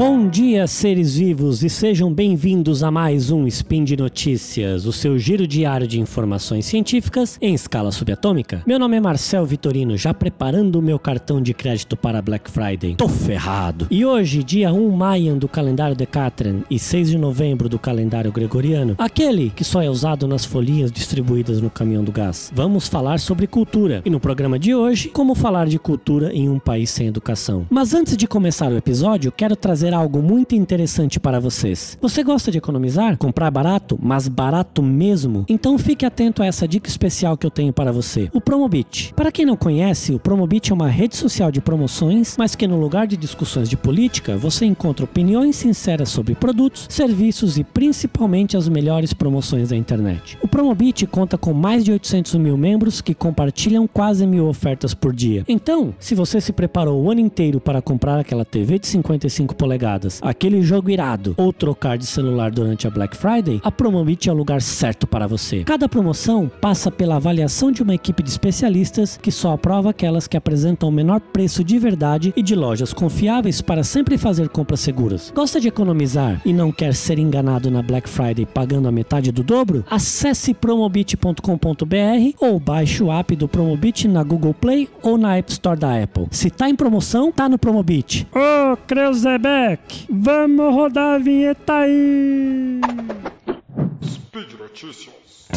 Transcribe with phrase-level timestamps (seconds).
[0.00, 5.18] Bom dia, seres vivos, e sejam bem-vindos a mais um Spin de Notícias, o seu
[5.18, 8.62] giro diário de informações científicas em escala subatômica.
[8.66, 12.94] Meu nome é Marcel Vitorino, já preparando o meu cartão de crédito para Black Friday.
[12.94, 13.88] Tô ferrado!
[13.90, 18.94] E hoje, dia 1 Mayan do calendário Decatran e 6 de novembro do calendário Gregoriano,
[18.96, 23.46] aquele que só é usado nas folhinhas distribuídas no caminhão do gás, vamos falar sobre
[23.46, 24.00] cultura.
[24.02, 27.66] E no programa de hoje, como falar de cultura em um país sem educação.
[27.68, 31.98] Mas antes de começar o episódio, quero trazer trazer algo muito interessante para vocês.
[32.00, 33.16] Você gosta de economizar?
[33.16, 35.44] Comprar barato, mas barato mesmo?
[35.48, 38.28] Então fique atento a essa dica especial que eu tenho para você.
[38.32, 39.12] O Promobit.
[39.14, 42.78] Para quem não conhece, o Promobit é uma rede social de promoções, mas que no
[42.78, 48.68] lugar de discussões de política, você encontra opiniões sinceras sobre produtos, serviços e principalmente as
[48.68, 50.38] melhores promoções da internet.
[50.42, 55.12] O Promobit conta com mais de 800 mil membros que compartilham quase mil ofertas por
[55.12, 55.44] dia.
[55.48, 59.79] Então, se você se preparou o ano inteiro para comprar aquela TV de 55 polegadas
[59.80, 64.32] polegadas, aquele jogo irado ou trocar de celular durante a Black Friday, a Promobit é
[64.32, 65.64] o lugar certo para você.
[65.64, 70.36] Cada promoção passa pela avaliação de uma equipe de especialistas que só aprova aquelas que
[70.36, 75.32] apresentam o menor preço de verdade e de lojas confiáveis para sempre fazer compras seguras.
[75.34, 79.42] Gosta de economizar e não quer ser enganado na Black Friday pagando a metade do
[79.42, 79.84] dobro?
[79.88, 85.78] Acesse promobit.com.br ou baixe o app do Promobit na Google Play ou na App Store
[85.78, 86.26] da Apple.
[86.30, 88.26] Se tá em promoção, tá no Promobit.
[88.34, 88.76] Ô,
[89.70, 90.06] Creuzebeck!
[90.08, 92.80] Vamos rodar a vinheta aí!
[94.02, 95.48] Speed Notícias.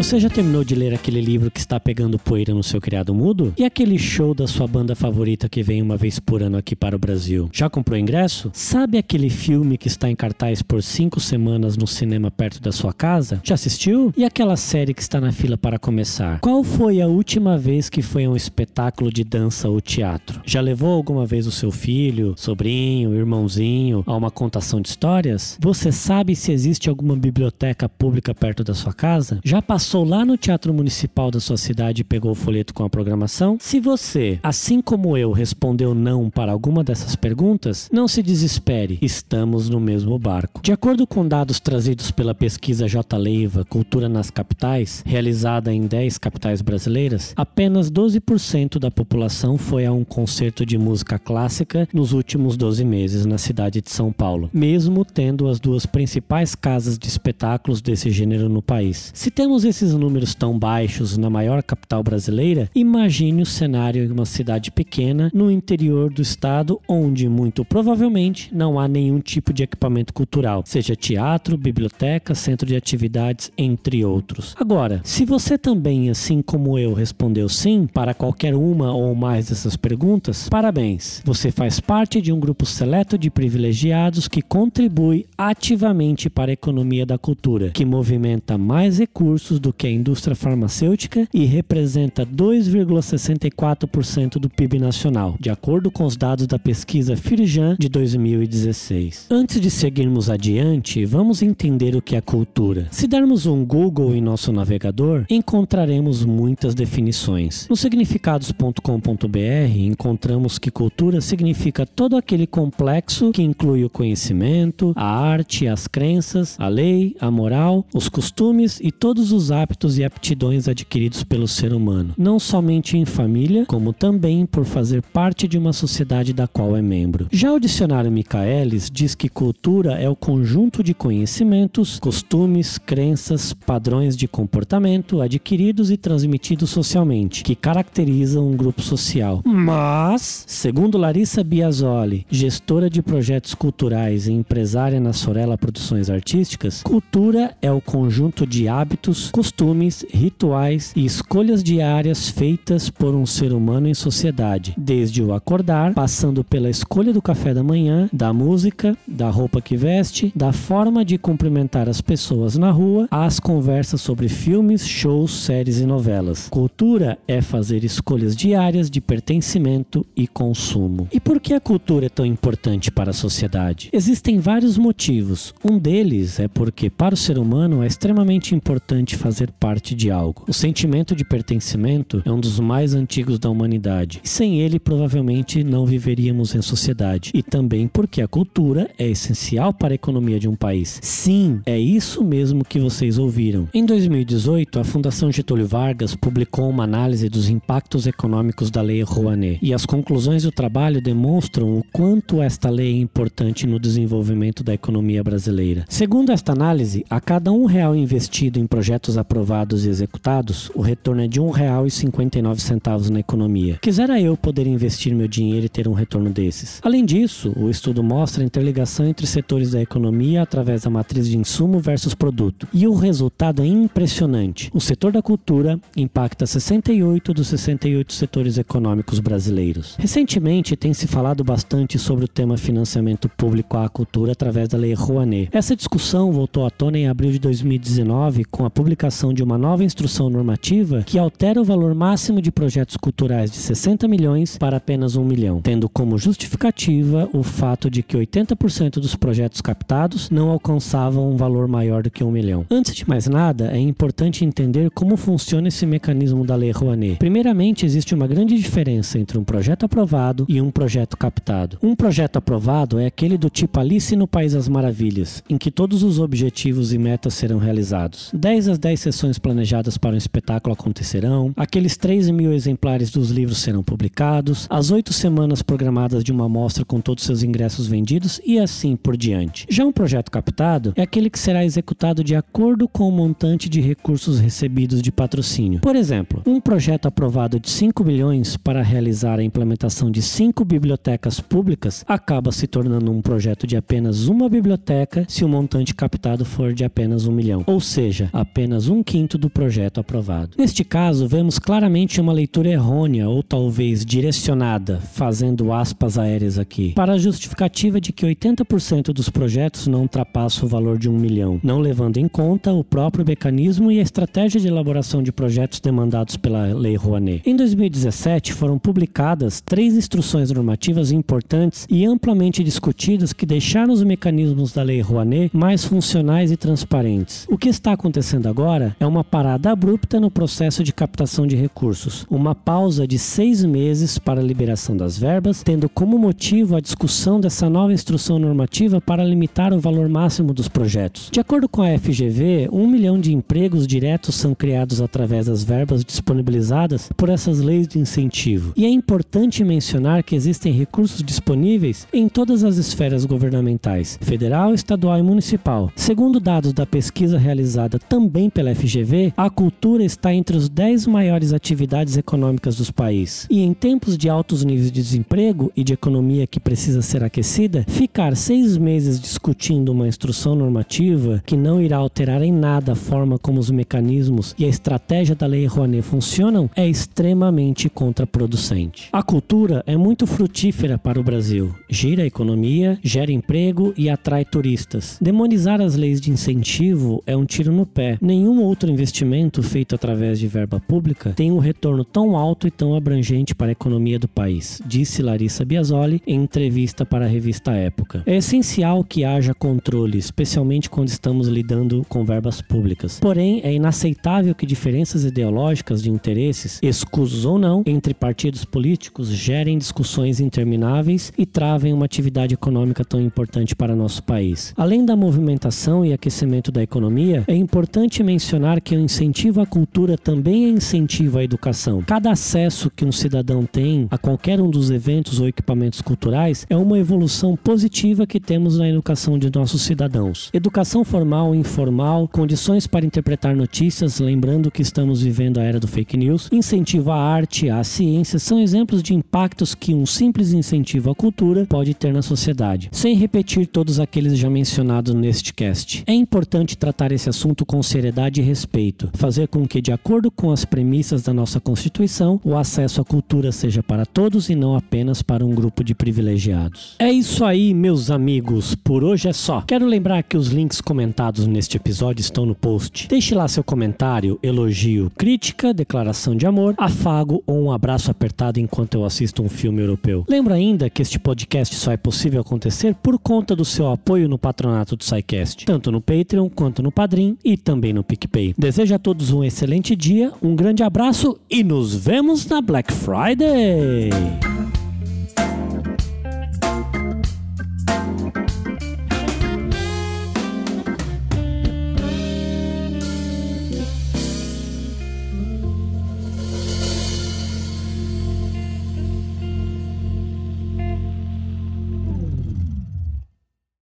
[0.00, 3.52] Você já terminou de ler aquele livro que está pegando poeira no seu criado mudo?
[3.54, 6.96] E aquele show da sua banda favorita que vem uma vez por ano aqui para
[6.96, 7.50] o Brasil?
[7.52, 8.50] Já comprou ingresso?
[8.54, 12.94] Sabe aquele filme que está em cartaz por cinco semanas no cinema perto da sua
[12.94, 13.42] casa?
[13.44, 14.10] Já assistiu?
[14.16, 16.40] E aquela série que está na fila para começar?
[16.40, 20.40] Qual foi a última vez que foi a um espetáculo de dança ou teatro?
[20.46, 25.58] Já levou alguma vez o seu filho, sobrinho, irmãozinho a uma contação de histórias?
[25.60, 29.40] Você sabe se existe alguma biblioteca pública perto da sua casa?
[29.44, 32.84] Já passou passou lá no Teatro Municipal da sua cidade e pegou o folheto com
[32.84, 33.58] a programação?
[33.58, 39.68] Se você, assim como eu, respondeu não para alguma dessas perguntas, não se desespere, estamos
[39.68, 40.62] no mesmo barco.
[40.62, 43.16] De acordo com dados trazidos pela pesquisa J.
[43.18, 49.92] Leiva Cultura nas Capitais, realizada em 10 capitais brasileiras, apenas 12% da população foi a
[49.92, 55.04] um concerto de música clássica nos últimos 12 meses na cidade de São Paulo, mesmo
[55.04, 59.10] tendo as duas principais casas de espetáculos desse gênero no país.
[59.12, 64.26] Se temos esses números tão baixos na maior capital brasileira, imagine o cenário em uma
[64.26, 70.12] cidade pequena no interior do estado, onde muito provavelmente não há nenhum tipo de equipamento
[70.12, 74.54] cultural, seja teatro, biblioteca, centro de atividades, entre outros.
[74.58, 79.76] Agora, se você também, assim como eu, respondeu sim para qualquer uma ou mais dessas
[79.76, 81.22] perguntas, parabéns!
[81.24, 87.06] Você faz parte de um grupo seleto de privilegiados que contribui ativamente para a economia
[87.06, 94.48] da cultura, que movimenta mais recursos do que a indústria farmacêutica e representa 2,64% do
[94.48, 99.26] PIB nacional, de acordo com os dados da pesquisa Firjan de 2016.
[99.30, 102.88] Antes de seguirmos adiante, vamos entender o que é cultura.
[102.90, 107.66] Se dermos um Google em nosso navegador, encontraremos muitas definições.
[107.68, 115.66] No significados.com.br, encontramos que cultura significa todo aquele complexo que inclui o conhecimento, a arte,
[115.66, 121.22] as crenças, a lei, a moral, os costumes e todos os hábitos e aptidões adquiridos
[121.24, 126.32] pelo ser humano, não somente em família, como também por fazer parte de uma sociedade
[126.32, 127.26] da qual é membro.
[127.30, 134.16] Já o dicionário Michaelis diz que cultura é o conjunto de conhecimentos, costumes, crenças, padrões
[134.16, 139.42] de comportamento adquiridos e transmitidos socialmente, que caracterizam um grupo social.
[139.44, 147.56] Mas, segundo Larissa Biasoli, gestora de projetos culturais e empresária na Sorella Produções Artísticas, cultura
[147.60, 153.88] é o conjunto de hábitos, costumes, rituais e escolhas diárias feitas por um ser humano
[153.88, 159.30] em sociedade, desde o acordar, passando pela escolha do café da manhã, da música, da
[159.30, 164.86] roupa que veste, da forma de cumprimentar as pessoas na rua, às conversas sobre filmes,
[164.86, 166.46] shows, séries e novelas.
[166.50, 171.08] Cultura é fazer escolhas diárias de pertencimento e consumo.
[171.10, 173.88] E por que a cultura é tão importante para a sociedade?
[173.90, 175.54] Existem vários motivos.
[175.64, 180.10] Um deles é porque para o ser humano é extremamente importante fazer fazer parte de
[180.10, 180.44] algo.
[180.48, 185.62] O sentimento de pertencimento é um dos mais antigos da humanidade, e sem ele provavelmente
[185.62, 187.30] não viveríamos em sociedade.
[187.32, 190.98] E também porque a cultura é essencial para a economia de um país.
[191.00, 193.68] Sim, é isso mesmo que vocês ouviram.
[193.72, 199.60] Em 2018, a Fundação Getúlio Vargas publicou uma análise dos impactos econômicos da Lei Rouanet,
[199.62, 204.74] e as conclusões do trabalho demonstram o quanto esta lei é importante no desenvolvimento da
[204.74, 205.84] economia brasileira.
[205.88, 211.22] Segundo esta análise, a cada um real investido em projetos aprovados e executados, o retorno
[211.22, 213.78] é de R$ 1,59 na economia.
[213.80, 216.80] Quisera eu poder investir meu dinheiro e ter um retorno desses.
[216.82, 221.36] Além disso, o estudo mostra a interligação entre setores da economia através da matriz de
[221.36, 222.66] insumo versus produto.
[222.72, 224.70] E o resultado é impressionante.
[224.72, 229.96] O setor da cultura impacta 68 dos 68 setores econômicos brasileiros.
[229.98, 234.94] Recentemente tem se falado bastante sobre o tema financiamento público à cultura através da Lei
[234.94, 235.48] Rouanet.
[235.52, 239.82] Essa discussão voltou à tona em abril de 2019 com a publicação de uma nova
[239.82, 245.16] instrução normativa que altera o valor máximo de projetos culturais de 60 milhões para apenas
[245.16, 251.28] 1 milhão, tendo como justificativa o fato de que 80% dos projetos captados não alcançavam
[251.28, 252.64] um valor maior do que 1 milhão.
[252.70, 257.16] Antes de mais nada, é importante entender como funciona esse mecanismo da Lei Rouanet.
[257.16, 261.78] Primeiramente, existe uma grande diferença entre um projeto aprovado e um projeto captado.
[261.82, 266.04] Um projeto aprovado é aquele do tipo Alice no País das Maravilhas, em que todos
[266.04, 268.30] os objetivos e metas serão realizados.
[268.32, 273.58] 10 às 10 sessões planejadas para um espetáculo acontecerão, aqueles 13 mil exemplares dos livros
[273.58, 278.58] serão publicados, as oito semanas programadas de uma mostra com todos seus ingressos vendidos e
[278.58, 279.66] assim por diante.
[279.68, 283.80] Já um projeto captado é aquele que será executado de acordo com o montante de
[283.80, 285.80] recursos recebidos de patrocínio.
[285.80, 291.40] Por exemplo, um projeto aprovado de 5 milhões para realizar a implementação de cinco bibliotecas
[291.40, 296.72] públicas acaba se tornando um projeto de apenas uma biblioteca se o montante captado for
[296.72, 300.56] de apenas um milhão, ou seja, apenas um quinto do projeto aprovado.
[300.58, 307.14] Neste caso, vemos claramente uma leitura errônea ou talvez direcionada, fazendo aspas aéreas aqui, para
[307.14, 311.78] a justificativa de que 80% dos projetos não ultrapassam o valor de um milhão, não
[311.78, 316.72] levando em conta o próprio mecanismo e a estratégia de elaboração de projetos demandados pela
[316.72, 317.42] Lei Rouanet.
[317.44, 324.72] Em 2017, foram publicadas três instruções normativas importantes e amplamente discutidas que deixaram os mecanismos
[324.72, 327.46] da Lei Rouanet mais funcionais e transparentes.
[327.48, 328.69] O que está acontecendo agora
[329.00, 334.16] é uma parada abrupta no processo de captação de recursos, uma pausa de seis meses
[334.16, 339.24] para a liberação das verbas, tendo como motivo a discussão dessa nova instrução normativa para
[339.24, 341.30] limitar o valor máximo dos projetos.
[341.32, 346.04] De acordo com a FGV, um milhão de empregos diretos são criados através das verbas
[346.04, 348.72] disponibilizadas por essas leis de incentivo.
[348.76, 355.18] E é importante mencionar que existem recursos disponíveis em todas as esferas governamentais, federal, estadual
[355.18, 355.90] e municipal.
[355.96, 361.52] Segundo dados da pesquisa realizada também pela FGV, a cultura está entre os 10 maiores
[361.52, 363.46] atividades econômicas dos países.
[363.50, 367.84] E em tempos de altos níveis de desemprego e de economia que precisa ser aquecida,
[367.88, 373.38] ficar seis meses discutindo uma instrução normativa que não irá alterar em nada a forma
[373.38, 379.08] como os mecanismos e a estratégia da Lei Rouanet funcionam é extremamente contraproducente.
[379.12, 384.44] A cultura é muito frutífera para o Brasil, gira a economia, gera emprego e atrai
[384.44, 385.18] turistas.
[385.20, 388.18] Demonizar as leis de incentivo é um tiro no pé.
[388.20, 392.94] Nenhum outro investimento feito através de verba pública tem um retorno tão alto e tão
[392.94, 398.22] abrangente para a economia do país, disse Larissa Biasoli em entrevista para a revista Época.
[398.26, 403.20] É essencial que haja controle, especialmente quando estamos lidando com verbas públicas.
[403.20, 409.78] Porém, é inaceitável que diferenças ideológicas de interesses, escusos ou não, entre partidos políticos gerem
[409.78, 414.72] discussões intermináveis e travem uma atividade econômica tão importante para nosso país.
[414.76, 418.39] Além da movimentação e aquecimento da economia, é importante mencionar
[418.82, 422.02] que o incentivo à cultura também é incentivo à educação.
[422.06, 426.76] Cada acesso que um cidadão tem a qualquer um dos eventos ou equipamentos culturais é
[426.76, 430.50] uma evolução positiva que temos na educação de nossos cidadãos.
[430.52, 435.88] Educação formal e informal, condições para interpretar notícias, lembrando que estamos vivendo a era do
[435.88, 441.10] fake news, incentivo à arte, à ciência, são exemplos de impactos que um simples incentivo
[441.10, 442.88] à cultura pode ter na sociedade.
[442.92, 446.02] Sem repetir todos aqueles já mencionados neste cast.
[446.06, 450.52] É importante tratar esse assunto com seriedade e respeito, fazer com que, de acordo com
[450.52, 455.22] as premissas da nossa Constituição, o acesso à cultura seja para todos e não apenas
[455.22, 456.96] para um grupo de privilegiados.
[456.98, 458.74] É isso aí, meus amigos.
[458.74, 459.62] Por hoje é só.
[459.62, 463.08] Quero lembrar que os links comentados neste episódio estão no post.
[463.08, 468.94] Deixe lá seu comentário, elogio, crítica, declaração de amor, afago ou um abraço apertado enquanto
[468.94, 470.24] eu assisto um filme europeu.
[470.28, 474.38] Lembro ainda que este podcast só é possível acontecer por conta do seu apoio no
[474.38, 478.19] patronato do SciCast, tanto no Patreon quanto no Padrim e também no PicPay.
[478.20, 478.54] PicPay.
[478.56, 484.10] Desejo a todos um excelente dia, um grande abraço e nos vemos na Black Friday!